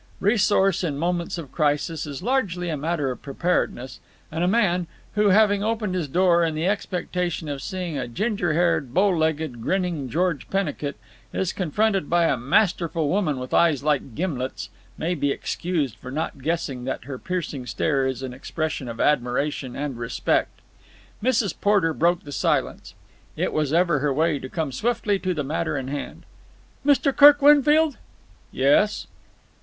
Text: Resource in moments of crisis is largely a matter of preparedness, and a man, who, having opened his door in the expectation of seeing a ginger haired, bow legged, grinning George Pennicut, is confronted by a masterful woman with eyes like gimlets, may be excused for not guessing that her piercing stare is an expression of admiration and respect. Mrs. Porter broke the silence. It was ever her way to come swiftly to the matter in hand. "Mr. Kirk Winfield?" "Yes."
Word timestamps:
Resource 0.19 0.83
in 0.83 0.97
moments 0.97 1.37
of 1.37 1.51
crisis 1.51 2.07
is 2.07 2.23
largely 2.23 2.69
a 2.69 2.75
matter 2.75 3.11
of 3.11 3.21
preparedness, 3.21 3.99
and 4.31 4.43
a 4.43 4.47
man, 4.47 4.87
who, 5.13 5.29
having 5.29 5.63
opened 5.63 5.93
his 5.93 6.07
door 6.07 6.43
in 6.43 6.55
the 6.55 6.65
expectation 6.65 7.47
of 7.47 7.61
seeing 7.61 7.99
a 7.99 8.07
ginger 8.07 8.53
haired, 8.53 8.95
bow 8.95 9.09
legged, 9.09 9.61
grinning 9.61 10.09
George 10.09 10.49
Pennicut, 10.49 10.95
is 11.31 11.53
confronted 11.53 12.09
by 12.09 12.25
a 12.25 12.35
masterful 12.35 13.09
woman 13.09 13.37
with 13.37 13.53
eyes 13.53 13.83
like 13.83 14.15
gimlets, 14.15 14.71
may 14.97 15.13
be 15.13 15.29
excused 15.29 15.95
for 15.97 16.09
not 16.09 16.41
guessing 16.41 16.83
that 16.85 17.03
her 17.03 17.19
piercing 17.19 17.67
stare 17.67 18.07
is 18.07 18.23
an 18.23 18.33
expression 18.33 18.87
of 18.87 18.99
admiration 18.99 19.75
and 19.75 19.99
respect. 19.99 20.61
Mrs. 21.21 21.53
Porter 21.61 21.93
broke 21.93 22.23
the 22.23 22.31
silence. 22.31 22.95
It 23.37 23.53
was 23.53 23.71
ever 23.71 23.99
her 23.99 24.11
way 24.11 24.39
to 24.39 24.49
come 24.49 24.71
swiftly 24.71 25.19
to 25.19 25.35
the 25.35 25.43
matter 25.43 25.77
in 25.77 25.89
hand. 25.89 26.23
"Mr. 26.83 27.15
Kirk 27.15 27.39
Winfield?" 27.43 27.97
"Yes." 28.51 29.05